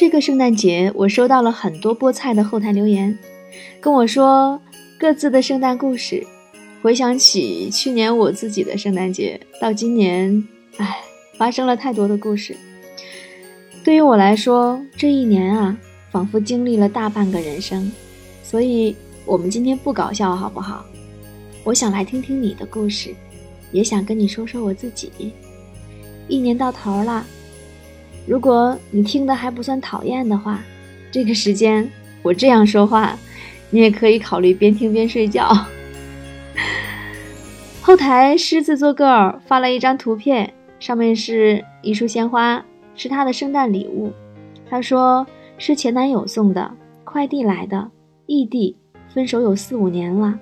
[0.00, 3.18] 这个圣诞节，我收到了很多菠菜的后台留言，
[3.80, 4.62] 跟我说
[4.96, 6.24] 各自的圣诞故事。
[6.80, 11.00] 回想起去年我自己的圣诞节，到今年，唉，
[11.36, 12.56] 发生了太多的故事。
[13.82, 15.76] 对于我来说，这一年啊，
[16.12, 17.90] 仿佛经历了大半个人生。
[18.44, 18.94] 所以，
[19.24, 20.84] 我们今天不搞笑好不好？
[21.64, 23.12] 我想来听听你的故事，
[23.72, 25.10] 也想跟你说说我自己。
[26.28, 27.26] 一年到头了。
[28.28, 30.60] 如果你听的还不算讨厌的话，
[31.10, 31.90] 这个时间
[32.22, 33.16] 我这样说话，
[33.70, 35.50] 你也可以考虑边听边睡觉。
[37.80, 42.62] 后台狮子座 girl 发了一张图片，上面是一束鲜花，
[42.94, 44.12] 是她的圣诞礼物。
[44.68, 46.70] 她说是前男友送的，
[47.04, 47.90] 快递来的，
[48.26, 48.76] 异地，
[49.08, 50.38] 分手有四五年了，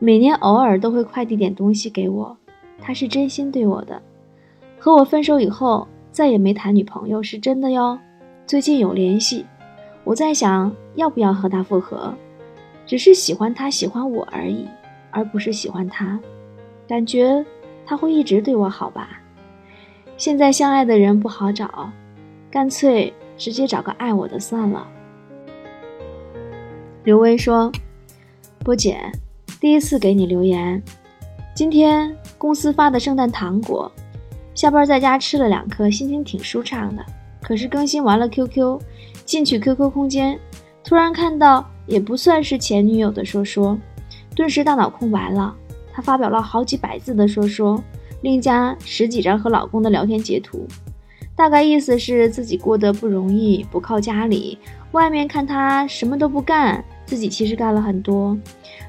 [0.00, 2.36] 每年偶尔都会快递点东西给我，
[2.80, 4.02] 他是真心对我的。
[4.76, 5.86] 和我分手以后。
[6.12, 7.98] 再也没谈女朋友是真的哟，
[8.46, 9.46] 最近有联系，
[10.04, 12.14] 我在想要不要和他复合，
[12.86, 14.68] 只是喜欢他喜欢我而已，
[15.10, 16.20] 而不是喜欢他，
[16.86, 17.42] 感觉
[17.86, 19.22] 他会一直对我好吧。
[20.18, 21.90] 现在相爱的人不好找，
[22.50, 24.86] 干脆直接找个爱我的算了。
[27.04, 27.72] 刘威说
[28.62, 29.00] ：“波姐，
[29.58, 30.80] 第一次给你留言，
[31.54, 33.90] 今天公司发的圣诞糖果。”
[34.54, 37.04] 下班在家吃了两颗，心情挺舒畅的。
[37.40, 38.80] 可是更新完了 QQ，
[39.24, 40.38] 进去 QQ 空间，
[40.84, 43.78] 突然看到也不算是前女友的说说，
[44.36, 45.54] 顿时大脑空白了。
[45.92, 47.82] 他发表了好几百字的说说，
[48.22, 50.66] 另加十几张和老公的聊天截图，
[51.34, 54.58] 大概意思是自己过得不容易，不靠家里，
[54.92, 58.38] 外面看他什么都不干，自己其实干了很多。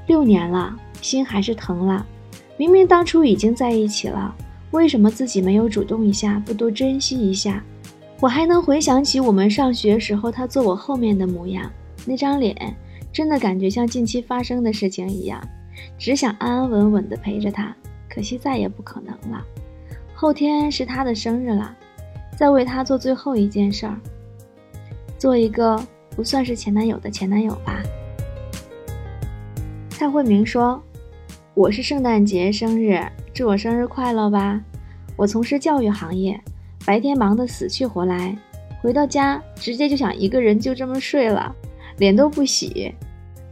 [0.07, 2.05] 六年了，心还是疼了。
[2.55, 4.33] 明明当初已经在一起了。
[4.73, 7.63] 为什么自己没有主动一下，不多珍惜一下？
[8.19, 11.71] 我还能回想起我们上学时候，他坐我后面的模样，
[12.05, 12.75] 那张脸
[13.11, 15.39] 真的感觉像近期发生的事情一样，
[15.99, 17.73] 只想安安稳稳地陪着他。
[18.09, 19.43] 可惜再也不可能了。
[20.15, 21.75] 后天是他的生日了，
[22.35, 23.95] 再为他做最后一件事儿，
[25.19, 25.79] 做一个
[26.15, 27.81] 不算是前男友的前男友吧。
[29.89, 30.81] 蔡慧明说
[31.55, 32.99] ：“我是圣诞节生日。”
[33.31, 34.59] 祝我生日快乐吧！
[35.15, 36.39] 我从事教育行业，
[36.83, 38.35] 白天忙得死去活来，
[38.81, 41.55] 回到家直接就想一个人就这么睡了，
[41.97, 42.91] 脸都不洗。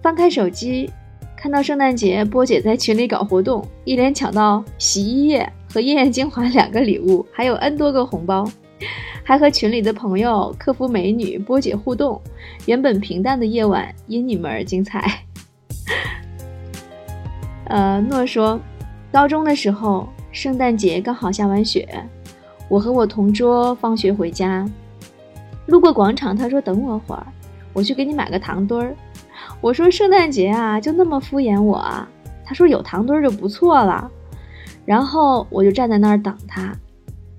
[0.02, 0.90] 翻开手机，
[1.38, 8.50] 看到圣诞节波姐在群里搞活动，一连抢到洗衣液和艳艳精华两个礼物，还有 N 多个红包，
[9.24, 12.20] 还和群里的朋友、客服美女波姐互动。
[12.66, 15.24] 原本平淡的夜晚因你们而精彩。
[17.72, 18.60] 呃，诺说。
[19.14, 21.88] 高中的时候，圣诞节刚好下完雪，
[22.68, 24.66] 我和我同桌放学回家，
[25.68, 27.26] 路过广场，他说等我会儿，
[27.74, 28.96] 我去给你买个糖墩儿。
[29.62, 32.08] 我说圣诞节啊，就那么敷衍我啊？
[32.46, 34.10] 他说有糖墩儿就不错了。
[34.86, 36.74] 然后我就站在那儿等他，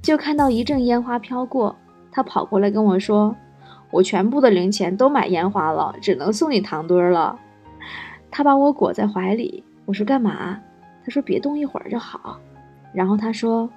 [0.01, 1.77] 就看到一阵烟花飘过，
[2.11, 3.35] 他跑过来跟我说，
[3.91, 7.39] 我全部的零钱都买烟花了，只能送你糖墩儿了。
[8.31, 10.59] 他把我裹在怀里，我说干嘛？
[11.05, 12.39] 他说：“别动一会儿就好。”
[12.95, 13.69] 然后他说：“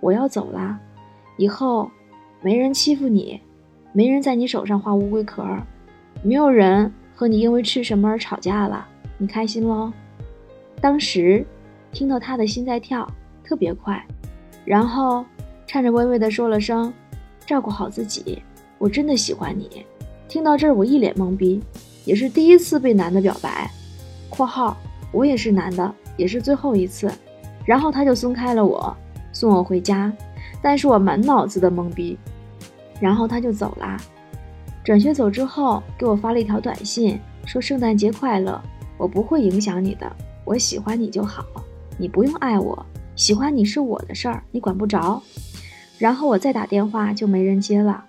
[0.00, 0.78] 我要走了，
[1.38, 1.90] 以后
[2.42, 3.40] 没人欺负你，
[3.92, 5.42] 没人在你手上画乌龟壳，
[6.22, 8.86] 没有人和你因为吃什么而吵架了，
[9.16, 9.92] 你开心喽？”
[10.80, 11.46] 当时
[11.92, 13.10] 听到他的心在跳，
[13.42, 14.04] 特别快，
[14.66, 15.24] 然后
[15.66, 16.92] 颤颤巍巍地说了声
[17.46, 18.42] ：“照顾好自己，
[18.76, 19.86] 我真的喜欢你。”
[20.28, 21.62] 听到这儿，我一脸懵逼，
[22.04, 23.70] 也是第一次被男的表白
[24.28, 24.76] （括号
[25.14, 25.94] 我也是男的）。
[26.16, 27.10] 也是最后一次，
[27.64, 28.96] 然后他就松开了我，
[29.32, 30.12] 送我回家，
[30.62, 32.16] 但是我满脑子的懵逼，
[33.00, 33.96] 然后他就走啦。
[34.84, 38.62] 转学走之后，给我发了一条短信，说圣诞节快乐，
[38.96, 40.08] 我不会影响你的，
[40.44, 41.44] 我喜欢你就好，
[41.98, 42.86] 你不用爱我，
[43.16, 45.20] 喜欢你是我的事儿，你管不着。
[45.98, 48.04] 然后我再打电话就没人接了。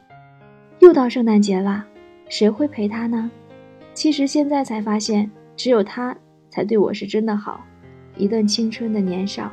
[0.78, 1.84] 又到圣诞节了，
[2.30, 3.32] 谁会陪他呢？
[3.96, 6.16] 其实现在才发现，只有他
[6.56, 7.66] 才对我是真的好。
[8.16, 9.52] 一段青春的年少。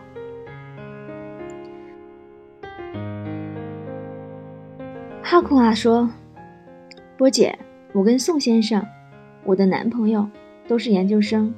[5.20, 6.08] 哈库啊说
[7.18, 7.58] ：“波姐，
[7.92, 8.86] 我跟宋先生，
[9.42, 10.28] 我的男朋友
[10.68, 11.52] 都是研究生，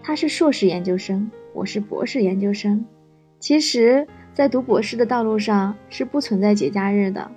[0.00, 2.84] 他是硕士研究生，我是博士研究生。
[3.40, 7.28] 其实，在读博士的道路上是不存在节假日的。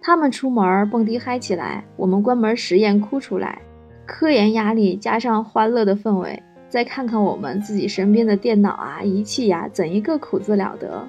[0.00, 3.60] 他们出门蹦迪嗨起来，我们关门实验哭出来，
[4.06, 6.40] 科研压力加上欢乐的氛围。”
[6.70, 11.06] 再看看我们自己身边的电脑啊、仪器呀，怎一个苦字了得！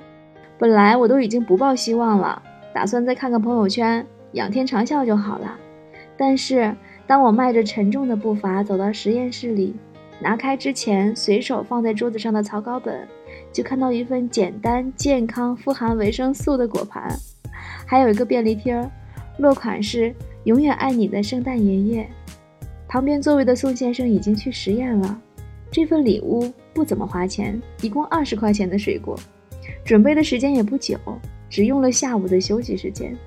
[0.58, 2.42] 本来我都已经不抱希望了，
[2.74, 5.56] 打算再看看朋友圈，仰天长啸就好了。
[6.18, 6.76] 但是
[7.06, 9.76] 当我迈着沉重的步伐走到实验室里，
[10.20, 13.08] 拿开之前随手放在桌子上的草稿本，
[13.54, 17.16] 就看到一份简单、健康、富含维生素的果盘，
[17.86, 18.90] 还有一个便利贴，
[19.38, 20.12] 落款是
[20.46, 22.10] “永远爱你的圣诞爷爷”。
[22.90, 25.22] 旁边座位的宋先生已经去实验了。
[25.72, 29.18] 这份礼物不怎么花钱，一共二十块钱的水果，
[29.86, 31.00] 准备的时间也不久，
[31.50, 33.18] 只用了下午的休息时间。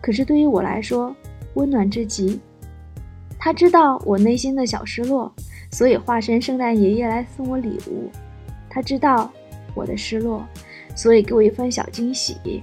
[0.00, 1.14] 可是对于我来说，
[1.54, 2.40] 温暖至极。
[3.38, 5.30] 他知道我内心的小失落，
[5.70, 8.10] 所以化身圣诞爷爷来送我礼物。
[8.70, 9.30] 他知道
[9.74, 10.42] 我的失落，
[10.96, 12.62] 所以给我一份小惊喜。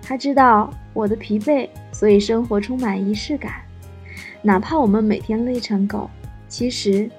[0.00, 3.52] 他知道我的疲惫，所以生活充满仪式感。
[4.40, 6.08] 哪怕我们每天累成狗，
[6.48, 7.10] 其实。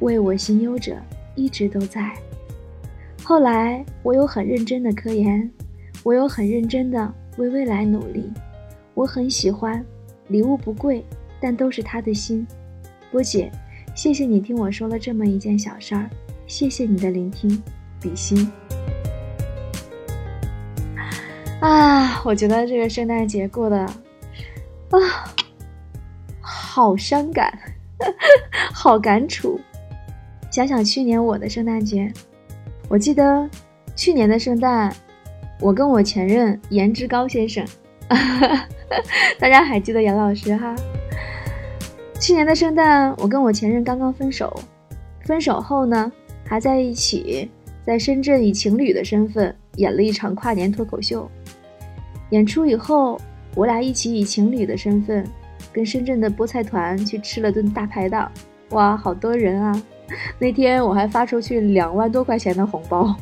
[0.00, 0.96] 为我心忧者
[1.34, 2.12] 一直都在。
[3.22, 5.50] 后来，我有很认真的科研，
[6.04, 8.32] 我有很认真的为未来努力。
[8.94, 9.84] 我很喜欢，
[10.28, 11.04] 礼物不贵，
[11.40, 12.46] 但都是他的心。
[13.10, 13.50] 波姐，
[13.94, 16.08] 谢谢你听我说了这么一件小事儿，
[16.46, 17.62] 谢谢你的聆听，
[18.00, 18.50] 比心。
[21.60, 24.98] 啊，我觉得这个圣诞节过得啊，
[26.40, 27.52] 好伤感，
[28.72, 29.58] 好感触。
[30.56, 32.10] 想想去年我的圣诞节，
[32.88, 33.46] 我记得
[33.94, 34.90] 去年的圣诞，
[35.60, 37.62] 我跟我前任颜值高先生，
[39.38, 40.74] 大家还记得杨老师哈？
[42.18, 44.50] 去年的圣诞，我跟我前任刚刚分手，
[45.26, 46.10] 分手后呢，
[46.42, 47.50] 还在一起，
[47.84, 51.30] 在深圳以情侣的身份演了一场跨年脱口秀。
[52.30, 53.20] 演出以后，
[53.54, 55.22] 我俩一起以情侣的身份，
[55.70, 58.32] 跟深圳的菠菜团去吃了顿大排档，
[58.70, 59.82] 哇，好多人啊！
[60.38, 63.14] 那天我还发出去两万多块钱的红包，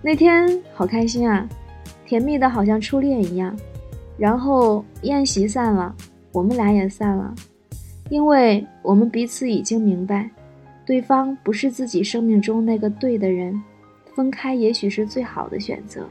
[0.00, 1.46] 那天好开心啊，
[2.06, 3.56] 甜蜜的好像初恋一样。
[4.16, 5.94] 然后宴席散了，
[6.32, 7.32] 我们俩也散了，
[8.08, 10.28] 因为我们彼此已经明白，
[10.84, 13.62] 对方不是自己生命中那个对的人，
[14.14, 16.04] 分开也许是最好的选择。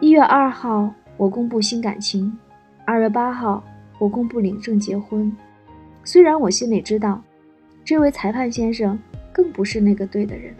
[0.00, 2.30] 一月二号，我公布新感情；
[2.84, 3.64] 二月八号，
[3.98, 5.34] 我公布领证结婚。
[6.04, 7.20] 虽然我心里知道，
[7.84, 8.98] 这位裁判先生
[9.32, 10.54] 更不是那个对的人，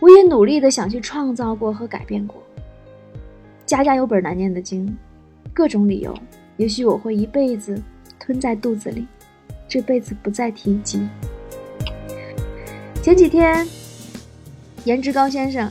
[0.00, 2.42] 我也努力的想去创造过和改变过。
[3.66, 4.96] 家家有本难念的经，
[5.52, 6.14] 各种理由，
[6.56, 7.82] 也许我会一辈子
[8.20, 9.06] 吞在肚子里，
[9.66, 11.06] 这辈子不再提及。
[13.02, 13.66] 前几天，
[14.84, 15.68] 颜值高先生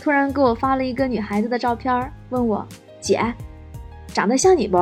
[0.00, 2.66] 突然给我发了一个女孩子的照片，问我
[3.00, 3.20] ：“姐，
[4.08, 4.76] 长得像你不？”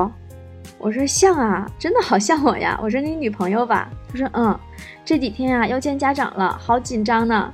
[0.86, 2.78] 我说像啊，真的好像我呀。
[2.80, 3.90] 我说你女朋友吧？
[4.08, 4.56] 他说嗯，
[5.04, 7.50] 这几天啊要见家长了，好紧张呢。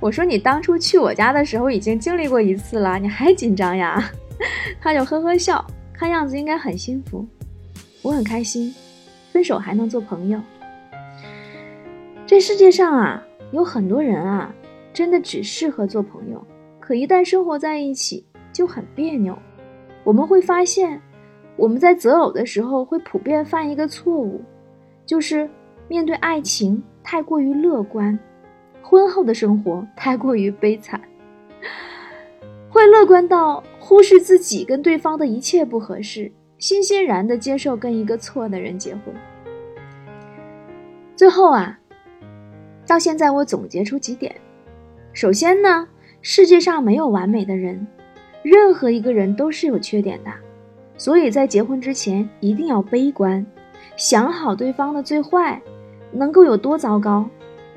[0.00, 4.02] 我说你当初去我家的时候已经经历过一次了，你还紧张呀？
[4.80, 5.62] 他就呵呵笑，
[5.92, 7.28] 看样子应该很幸福。
[8.00, 8.74] 我很开心，
[9.30, 10.40] 分手还能做朋友。
[12.24, 13.22] 这世界上啊，
[13.52, 14.50] 有很多人啊，
[14.94, 16.42] 真的只适合做朋友，
[16.80, 18.24] 可一旦生活在一起
[18.54, 19.38] 就很别扭。
[20.02, 20.98] 我们会发现。
[21.60, 24.40] 我们在择偶的时候会普遍犯一个错误，
[25.04, 25.46] 就是
[25.88, 28.18] 面对爱情太过于乐观，
[28.82, 30.98] 婚后的生活太过于悲惨，
[32.70, 39.14] 会乐观到忽视自己跟对方的一切不合适，欣欣然的接受跟一个错的人结婚。
[41.14, 41.78] 最后啊，
[42.86, 44.34] 到现在我总结出几点：
[45.12, 45.86] 首先呢，
[46.22, 47.86] 世界上没有完美的人，
[48.42, 50.30] 任何一个人都是有缺点的。
[51.00, 53.44] 所以在结婚之前一定要悲观，
[53.96, 55.58] 想好对方的最坏
[56.12, 57.26] 能够有多糟糕，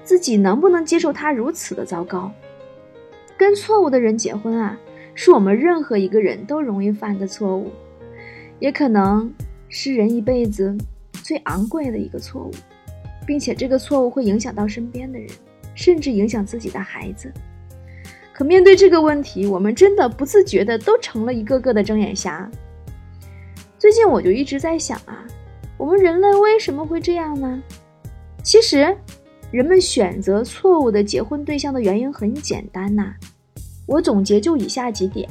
[0.03, 2.29] 自己能不能接受他如此的糟糕。
[3.37, 4.77] 跟错误的人结婚啊，
[5.15, 7.71] 是我们任何一个人都容易犯的错误，
[8.59, 9.33] 也可能
[9.69, 10.75] 是人一辈子
[11.13, 12.51] 最昂贵的一个错误，
[13.25, 15.29] 并且这个错误会影响到身边的人，
[15.75, 17.31] 甚至影响自己的孩子。
[18.33, 22.51] 可面对这个问题，我们真的不自觉的都成了一个个的睁眼瞎。
[23.83, 25.27] 最近我就一直在想啊，
[25.75, 27.61] 我们人类为什么会这样呢？
[28.41, 28.97] 其实，
[29.51, 33.13] 人们选择错误的结婚对象的原因很简单呐。
[33.85, 35.27] 我总结就以下几点：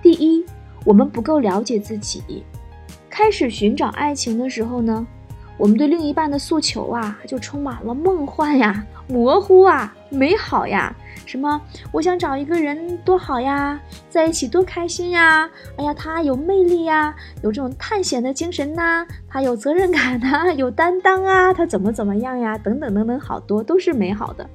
[0.00, 0.46] 第一，
[0.84, 2.44] 我们不够了解自己。
[3.10, 5.04] 开始寻找爱情的时候呢，
[5.58, 10.94] 我们对另一半的诉求啊，就充满了梦幻呀、 模糊啊、美好呀。
[11.26, 11.60] 什么？
[11.92, 15.50] 我想找一个人多好呀，在一起多开心呀！
[15.76, 22.56] 哎呀，他有魅力呀，有这种探险的精神呐，他有责任感呐， 有担当啊，他怎么怎么样呀？
[22.56, 24.48] 等等等等，好多都是美好的，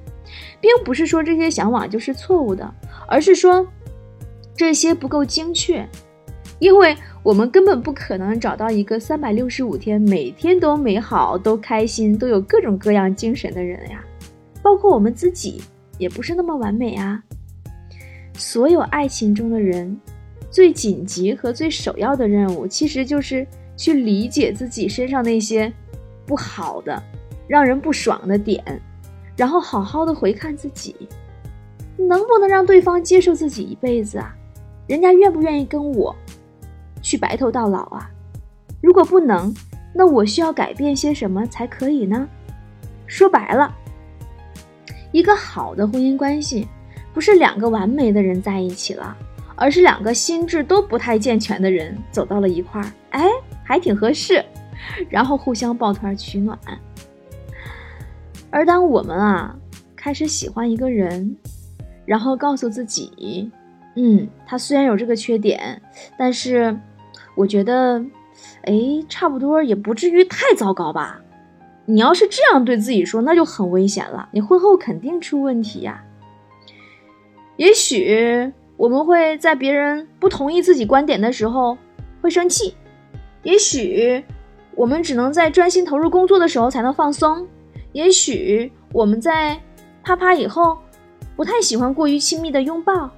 [0.60, 2.68] 并不是说这些向往就是错误的，
[3.06, 3.64] 而是说
[4.56, 5.88] 这些不够精确，
[6.58, 14.04] 因为我们根本不可能找到一个三百六十五天每天都美好、都开心、都有各种各样精神的人呀。
[14.62, 15.62] 包括我们自己，
[15.96, 17.22] 也不是那么完美啊。
[18.34, 19.98] 所有爱情中的人，
[20.50, 25.72] 最紧急和最首要的任务，其实就是去理解自己身上那些
[26.26, 27.02] 不好的、
[27.48, 28.62] 让人不爽的点，
[29.34, 30.94] 然后好好的回看自己，
[31.96, 34.36] 能不能让对方接受自己一辈子啊？
[34.86, 36.14] 人家愿不愿意跟我？
[37.04, 38.10] 去白头到老啊！
[38.80, 39.54] 如果不能，
[39.94, 42.26] 那我需要改变些什么才可以呢？
[43.06, 43.72] 说白了，
[45.12, 46.66] 一个好的婚姻关系，
[47.12, 49.14] 不是两个完美的人在一起了，
[49.54, 53.28] 而是两个心智都不太健全的人走到了一块儿，哎，
[53.62, 54.42] 还挺合适，
[55.10, 56.58] 然后互相抱团取暖。
[58.48, 59.54] 而当我们啊
[59.94, 61.36] 开始喜欢一个人，
[62.06, 63.50] 然后告诉自己，
[63.96, 65.80] 嗯，他虽然有这个缺点，
[66.16, 66.74] 但是。
[67.34, 68.04] 我觉得，
[68.62, 68.74] 哎，
[69.08, 71.20] 差不多也不至于太糟糕吧。
[71.86, 74.28] 你要是这样对自己说，那就很危险了。
[74.32, 76.02] 你婚后肯定出问题呀。
[77.56, 81.76] 也许我们会在别人不同意自己观点的时候
[82.22, 82.74] 会生气，
[83.42, 84.24] 也许
[84.74, 87.46] 我们只能在专心投入工作的时候才能放松，
[87.92, 89.60] 也许我们在
[90.02, 90.78] 啪啪以后
[91.36, 93.10] 不太喜欢过于亲密的拥抱，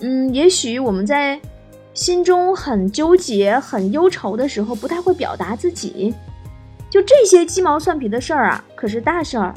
[0.00, 1.40] 嗯，也许我们在。
[1.94, 6.14] 心中很纠结、很忧愁的时候，不太会表达自己，
[6.88, 9.54] 就这些鸡毛蒜皮的事儿啊，可是大事儿，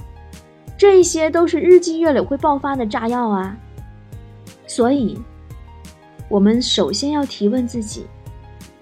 [0.77, 3.55] 这些都是日积月累会爆发的炸药啊。
[4.67, 5.17] 所以，
[6.27, 8.05] 我们首先要提问自己：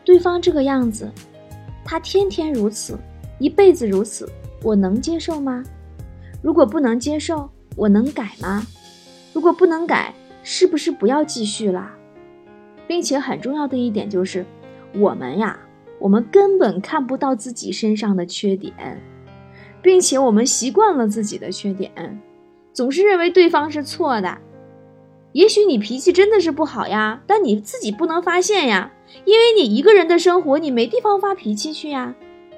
[0.03, 1.11] 对方这个样子，
[1.85, 2.97] 他天天如此，
[3.37, 4.27] 一辈子如此，
[4.63, 5.63] 我能接受吗？
[6.41, 8.65] 如果不能接受，我能改吗？
[9.31, 11.91] 如果不能改，是不是不要继续了？
[12.87, 14.45] 并且很重要的一点就是，
[14.95, 15.59] 我们呀，
[15.99, 19.01] 我们根本看不到自己身上的缺点，
[19.81, 22.19] 并且我们习惯了自己的缺点，
[22.73, 24.37] 总是认为对方是错的。
[25.31, 28.91] 也许你脾气真的是不好呀，但你自己不能发现呀，
[29.25, 32.13] 因为你一个人的生活，你没地方发脾气去呀，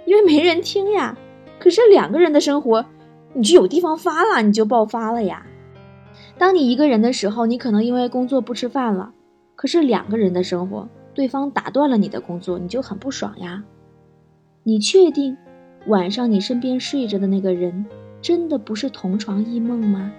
[0.05, 1.17] 因为没人听呀。
[1.57, 2.85] 可是两个人的生活，
[3.33, 5.45] 你就有地方发了，你就爆发了呀。
[6.37, 9.13] 当你一个人的时候，你可能因为工作不吃饭了。
[9.65, 13.63] 可是两个人的生活，对方打断了你的工作，你就很不爽呀。
[14.61, 15.35] 你确定
[15.87, 17.83] 晚上你身边睡着的那个人
[18.21, 20.13] 真的不是同床异梦吗？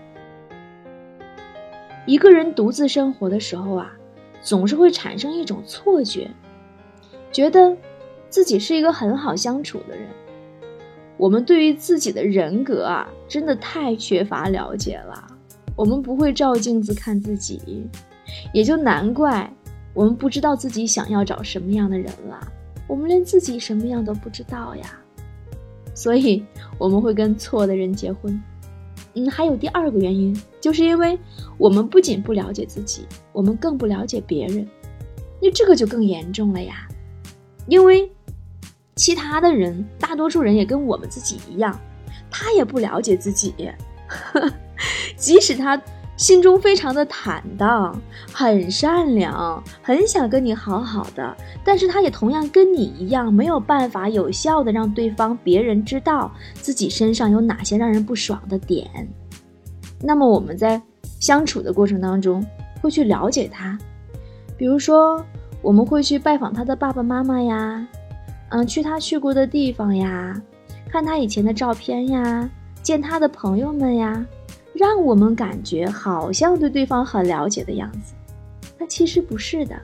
[2.06, 3.92] 一个人独自生活的时候啊，
[4.42, 6.28] 总是会产生一种错觉，
[7.30, 7.76] 觉得
[8.28, 10.08] 自己是一个很好相处的人。
[11.16, 15.24] 我们对于自己的人格啊，真的太缺乏了解了。
[15.76, 17.88] 我们不会照镜子看自己。
[18.52, 19.50] 也就难怪
[19.94, 22.38] 我们不知道自己想要找什么样的人了，
[22.86, 24.98] 我们连自己什么样都不知道呀，
[25.94, 26.44] 所以
[26.78, 28.38] 我们会跟错的人结婚。
[29.14, 31.18] 嗯，还有第二个原因，就是因为
[31.56, 34.68] 我们不仅不了解自己，我们更不了解别人，
[35.40, 36.86] 那这个就更严重了呀。
[37.66, 38.10] 因为
[38.96, 41.80] 其他的人，大多数人也跟我们自己一样，
[42.30, 43.54] 他也不了解自己，
[45.16, 45.80] 即使他。
[46.16, 47.94] 心中非常的坦荡，
[48.32, 58.88] 很善良，很想跟你好好的，但是他也同样跟你一样，没有办法有效的让对方别人知道自己身上有哪些让人不爽的点。
[60.00, 60.80] 那么我们在
[61.20, 62.44] 相处的过程当中，
[62.80, 63.78] 会去了解他，
[64.56, 65.22] 比如说
[65.60, 67.86] 我们会去拜访他的爸爸妈妈呀，
[68.48, 70.34] 嗯，去他去过的地方呀，
[70.88, 72.48] 看他以前的照片呀，
[72.82, 74.24] 见他的朋友们呀。
[74.76, 78.14] 让我们感觉好像对对方很了解的样子，
[78.78, 79.74] 那其实不是的，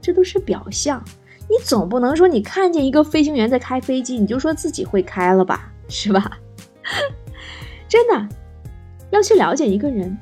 [0.00, 1.02] 这都是表象。
[1.48, 6.38] 你总不能说你看见一个飞行员在开飞机，你就说自己会开了吧，是吧？
[7.88, 8.28] 真的，
[9.10, 10.16] 要去了解一个人，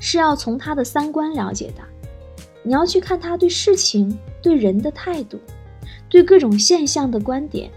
[0.00, 1.82] 是要从他的三观了解的。
[2.62, 5.38] 你要去看他对事情、对人的态度，
[6.08, 7.70] 对各种现象的观点，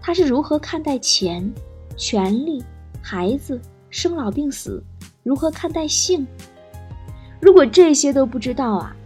[0.00, 1.52] 他是如何看待钱、
[1.96, 2.64] 权利、
[3.00, 3.60] 孩子。
[3.94, 4.82] 生老病死，
[5.22, 6.26] 如何看待性？
[7.38, 8.96] 如果这些都不知道啊，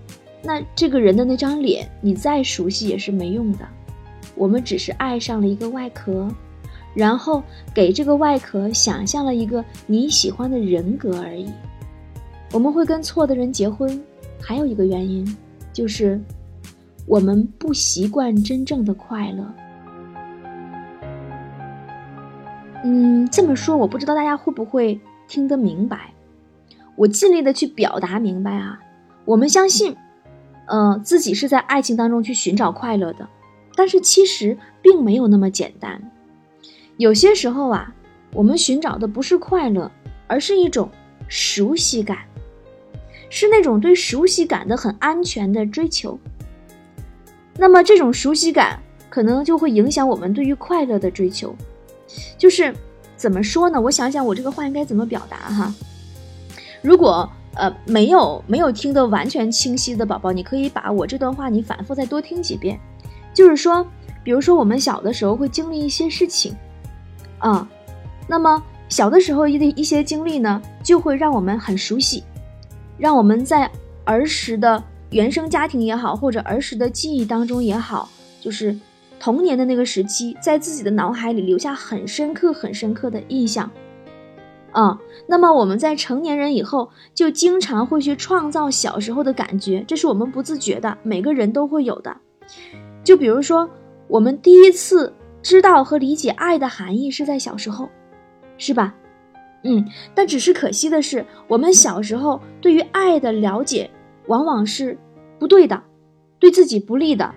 [0.43, 3.69] 那这个人的那张脸，你再熟悉也是没用的。
[4.35, 6.27] 我们只是爱上了一个外壳，
[6.95, 7.43] 然后
[7.75, 11.53] 给这个外壳想象了一个你喜欢的人格而已。
[12.51, 14.03] 我们会跟错的人结婚，
[14.41, 15.37] 还有一个原因，
[15.71, 16.19] 就是
[17.05, 19.55] 我们不习惯真正的快乐。
[22.85, 26.13] 嗯，这么说我不知道大家会不会听得明白，
[26.97, 28.79] 我尽力的去表达明白啊。
[29.25, 29.97] 我们相信，
[30.67, 33.29] 呃，自己是在爱情当中去寻找快乐的，
[33.75, 36.01] 但是其实并没有那么简单。
[36.97, 37.93] 有些时候啊，
[38.33, 39.91] 我们寻找的不是快乐，
[40.27, 40.89] 而是一种
[41.29, 42.19] 熟悉感，
[43.29, 46.19] 是那种对熟悉感的很安全的追求。
[47.57, 48.81] 那么这种熟悉感
[49.11, 51.55] 可能就会影响我们对于快乐的追求。
[52.37, 52.75] 就是
[53.17, 53.81] 怎么说呢？
[53.81, 55.75] 我想想，我这个话应该怎么表达哈？
[56.83, 57.31] 如果。
[57.55, 62.79] 呃，没有没有听得完全清晰的宝宝，你可以把我这段话你反复再多听几遍。
[63.35, 63.85] 就是说，
[64.23, 66.55] 比如说我们小的时候会经历一些事情，
[67.39, 67.69] 啊，
[68.29, 72.23] 那么小的时候一的一些经历呢，就会让我们很熟悉，
[72.97, 73.69] 让我们在
[74.05, 78.09] 儿时的原生家庭也好，或者儿时的记忆当中也好，
[78.41, 78.79] 就是
[79.21, 83.71] 童年的那个时期，在自己的脑海里留下很深刻、很深刻的印象。
[84.71, 92.15] 啊，那么我们在成年人以后，就经常会去创造小时候的感觉，这是我们不自觉的，每个人都会有的。
[93.03, 93.69] 就比如说，
[94.09, 97.89] 我们第一次知道和理解爱的含义是在小时候，
[98.59, 98.95] 是吧？
[99.65, 99.85] 嗯，
[100.15, 103.91] 但只是可惜的是，我们小时候对于爱的了解
[104.27, 104.97] 往往是
[105.39, 105.83] 不对的，
[106.39, 107.35] 对自己不利的。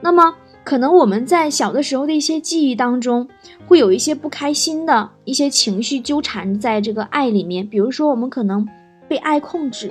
[0.00, 0.34] 那么。
[0.68, 3.26] 可能我们在小的时候的一些记忆当中，
[3.66, 7.66] 会有一些不开心的一些情绪纠缠在这个爱里面。
[7.66, 8.68] 比如说，我们可能
[9.08, 9.90] 被爱控制，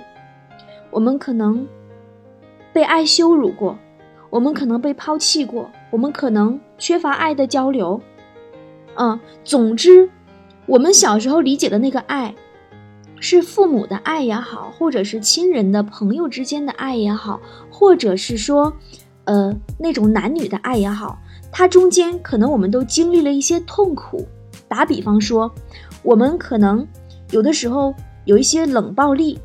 [0.91, 1.67] 我们可能
[2.71, 3.75] 被爱羞辱过，
[4.29, 7.99] 我们可能被抛弃过，我们可能缺乏爱的交流。
[8.97, 10.07] 嗯，总之，
[10.67, 12.35] 我们小时候理解的那个爱，
[13.19, 17.41] 是父母的爱也好，或者是亲人的朋友之间的爱也好，
[17.71, 18.71] 或者是说。
[19.27, 21.19] 呃，那种男女的爱也好，
[21.51, 24.25] 它中间可能我们都经历了一些痛苦。
[24.69, 25.51] 打比方说，
[26.01, 26.87] 我们可能
[27.31, 27.93] 有的时候
[28.23, 29.37] 有一些冷暴力，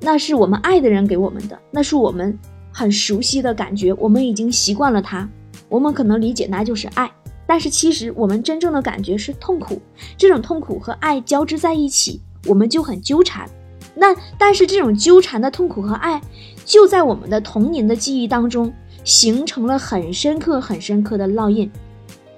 [0.00, 2.38] 那是我们爱的人给我们的，那是我们
[2.70, 5.26] 很熟悉的感觉，我们已经习惯了它，
[5.70, 7.10] 我们可能理解那就是爱。
[7.46, 9.80] 但是其实我们真正的感觉是痛苦，
[10.18, 13.48] 这种痛苦和爱交织在一起，我们就很纠缠。
[13.94, 16.20] 那但是这种纠缠的痛苦和爱，
[16.64, 18.70] 就在我们的童年的记忆当中。
[19.04, 21.70] 形成了很深刻、很深刻的烙印。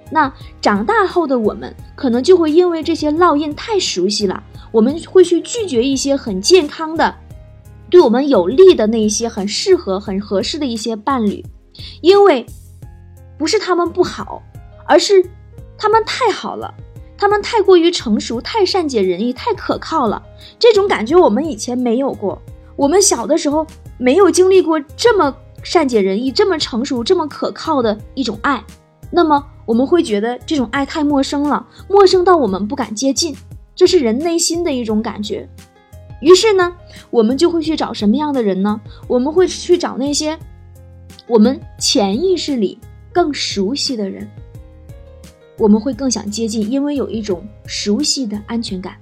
[0.09, 7.13] 那长大后的我们，可能就会因为这些烙印太熟悉了，我们会去拒绝一些很健康的、
[7.89, 11.43] 对我们有利的那一些很适合、很合适的一些伴侣，
[12.01, 12.45] 因为
[13.37, 14.41] 不是他们不好，
[14.85, 15.29] 而是
[15.77, 16.73] 他们太好了，
[17.17, 20.23] 他们太过于成熟、太善解人意、太可靠了。
[20.57, 22.41] 这种感觉我们以前没有过，
[22.77, 25.35] 我们小的时候没有经历过这么。
[25.63, 28.63] 善解人意，这么成熟、这么可靠的一种爱，
[29.11, 33.35] 那么我们会觉得这种爱太陌生了，陌生到我们不敢接近，
[33.75, 35.47] 这是人内心的一种感觉。
[36.21, 36.73] 于是呢，
[37.09, 38.79] 我们就会去找什么样的人呢？
[39.07, 40.37] 我们会去找那些
[41.27, 42.79] 我们潜意识里
[43.11, 44.27] 更熟悉的人，
[45.57, 48.95] 我们会更想接近，因为有一种熟悉的安全感，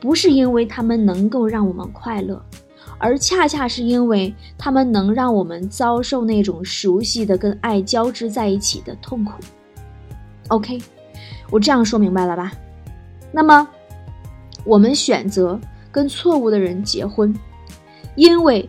[0.00, 2.40] 不是因为他们能够让我们快乐。
[2.98, 9.32] 而恰恰是因为他们能让我们遭受那种熟悉的跟爱交织在一起的痛苦。
[10.48, 10.80] OK，
[11.50, 12.52] 我这样说明白了吧？
[13.32, 13.68] 那么，
[14.64, 17.34] 我们选择跟错误的人结婚，
[18.14, 18.68] 因为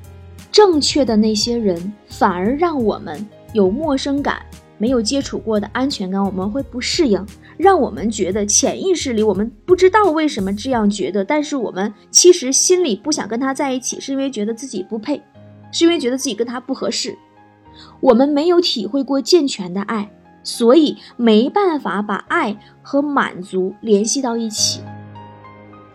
[0.52, 4.42] 正确的那些人反而让我们有陌生感。
[4.80, 7.26] 没有接触过的安全感，我们会不适应，
[7.58, 15.22] 让我们觉得潜意识里我们不知道为什么这样觉得，但是我们其实心里不想跟他在一起，是因为觉得自己不配，
[15.72, 17.18] 是因为觉得自己跟他不合适。
[18.00, 20.10] 我们没有体会过健全的爱，
[20.44, 24.82] 所以没办法把爱和满足联系到一起。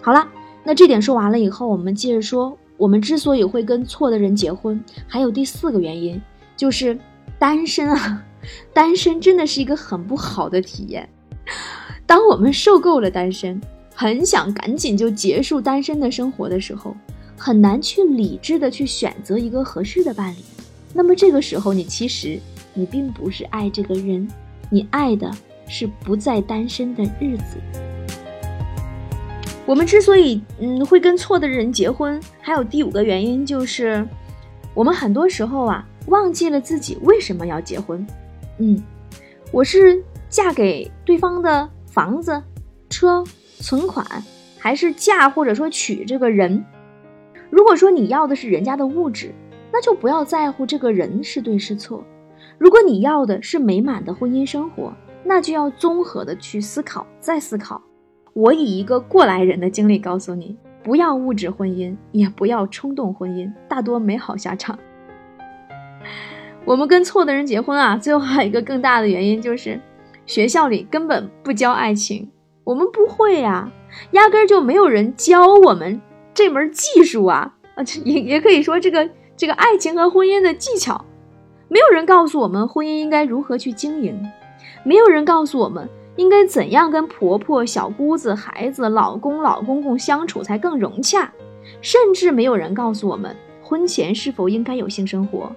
[0.00, 0.28] 好了，
[0.64, 6.20] 那这点说完了以后，我们接着说，我们之所以会跟错的人结婚，还有第四个原因，
[6.56, 6.98] 就是
[7.38, 8.24] 单身啊。
[8.74, 11.08] 单身真的是一个很不好的体验。
[12.06, 13.60] 当我们受够了单身，
[13.94, 16.96] 很想赶紧就结束单身的生活的时候，
[17.36, 20.38] 很难去理智的去选择一个合适的伴侣。
[20.92, 22.38] 那么这个时候，你其实
[22.74, 24.28] 你并不是爱这个人，
[24.70, 25.30] 你爱的
[25.66, 27.56] 是不再单身的日子。
[29.64, 34.06] 我们之所以嗯会跟错的人结婚，还有第五个原因就是，
[34.74, 38.04] 我们很多时候啊忘记了自己为什么要结婚。
[38.58, 38.82] 嗯，
[39.50, 40.02] 我是
[40.32, 42.42] 嫁给对方的房子、
[42.88, 43.22] 车、
[43.60, 44.02] 存款，
[44.58, 46.64] 还是嫁或者说娶这个人？
[47.50, 49.34] 如果说你要的是人家的物质，
[49.70, 52.02] 那就不要在乎这个人是对是错；
[52.56, 54.90] 如果你要的是美满的婚姻生活，
[55.22, 57.82] 那就要综合的去思考，再思考。
[58.32, 64.78] 我以一个过来人的经历告诉你：不要物质婚姻，也不要冲动婚姻，大多没好下场。
[66.64, 69.78] 我们跟错的人结婚啊，最后还有一个更大的原因就是，
[70.32, 72.26] 学校里根本不教爱情，
[72.64, 73.70] 我们不会呀，
[74.12, 76.00] 压根儿就没有人教我们
[76.32, 81.04] 这门技术啊，啊，也也可以说这个这个爱情和婚姻的技巧，
[81.68, 84.18] 没有人告诉我们婚姻应该如何去经营，
[84.84, 91.30] 没有人告诉我们应该怎样跟婆婆、小姑子、孩子、老公、老公公相处才更融洽，
[91.82, 95.54] 甚至没有人告诉我们婚前是否应该有性生活。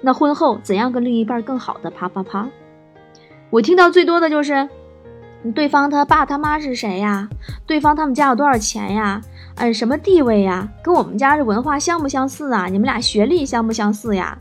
[0.00, 2.50] 那婚后怎样跟另一半更好的啪啪啪？
[3.50, 4.68] 我听到最多的就是，
[5.54, 7.28] 对方他爸他妈是谁呀？
[7.66, 9.20] 对方他们家有多少钱呀？
[9.54, 10.68] 嗯，什么地位呀？
[10.82, 12.66] 跟我们家这文化相不相似啊？
[12.66, 14.36] 你们俩学历相不相似呀？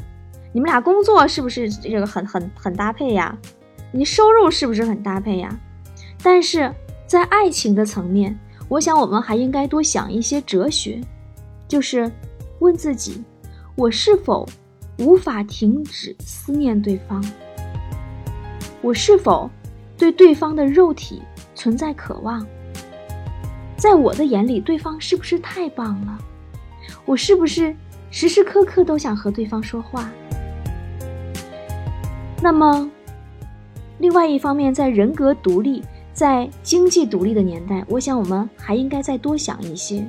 [0.51, 3.37] 你们俩工作是不是这个很很很搭配呀？
[3.91, 5.57] 你收入是不是很搭配呀？
[6.23, 6.73] 但是
[7.05, 8.37] 在爱情的层面，
[8.67, 10.99] 我想我们还应该多想一些哲学，
[11.67, 12.11] 就是
[12.59, 13.23] 问自己，
[13.75, 14.45] 我是否？
[14.99, 17.21] 无法停止思念对方，
[18.85, 19.49] 我是否
[19.97, 21.19] 对对方的肉体
[21.55, 22.45] 存在渴望？
[23.75, 26.15] 在我的眼里，对方是不是太棒了？
[27.03, 27.75] 我是不是
[28.11, 30.07] 时时刻刻都想和对方说话？
[32.43, 32.87] 那么，
[33.97, 35.81] 另外一方面，在人格独立、
[36.13, 40.05] 在经济独立的年代，我想我们还应该再多想一些，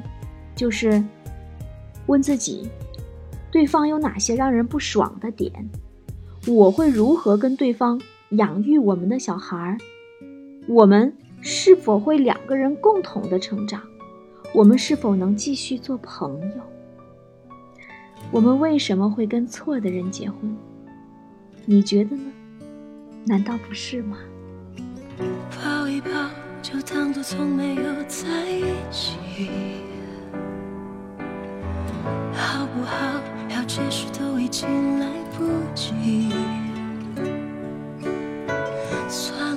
[0.54, 1.02] 就是
[2.08, 2.68] 问自己。
[3.50, 5.50] 对方有哪些让人不爽的点？
[6.46, 7.98] 我会如何跟对方
[8.30, 9.78] 养育我们的小孩儿？
[10.66, 13.80] 我们是否会两个人共同的成长？
[14.52, 16.62] 我们是否能继续做朋友？
[18.32, 20.56] 我们为什么会跟错的人结婚？
[21.64, 22.24] 你觉得呢？
[23.24, 24.18] 难道不是吗？
[25.62, 26.10] 抱一抱，
[26.60, 29.16] 就当作从没有在一起，
[32.34, 33.20] 好不好？
[33.48, 35.06] 要解释都已经来
[35.38, 36.32] 不及，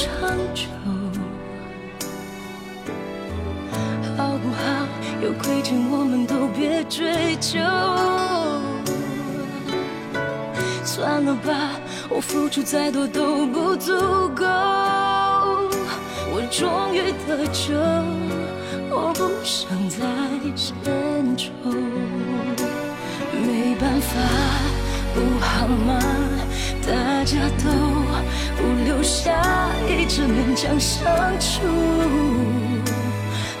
[0.00, 0.08] 长
[0.54, 0.64] 久，
[4.16, 4.62] 好不好？
[5.22, 7.60] 有亏欠我们都别追究。
[10.82, 11.52] 算了吧，
[12.08, 13.92] 我付出再多都不足
[14.34, 14.46] 够。
[16.32, 17.74] 我终于得救，
[18.88, 19.98] 我不想再
[20.56, 21.50] 牵愁。
[23.44, 24.16] 没办法，
[25.14, 26.00] 不好吗？
[26.90, 27.70] 大家都
[28.56, 29.30] 不留下，
[29.86, 31.06] 一直勉强相
[31.38, 31.60] 处，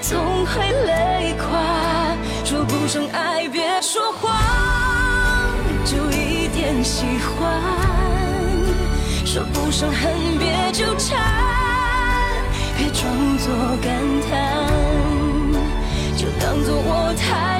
[0.00, 1.46] 总会累垮。
[2.44, 4.36] 说不上爱，别说谎，
[5.84, 7.48] 就一点喜欢；
[9.24, 11.16] 说不上恨，别纠缠，
[12.76, 13.94] 别装作感
[14.28, 14.66] 叹，
[16.16, 17.59] 就当作我太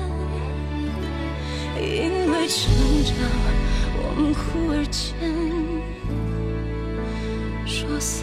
[1.81, 2.71] 因为成
[3.03, 3.15] 长，
[3.97, 5.01] 我们忽而间
[7.65, 8.21] 说散。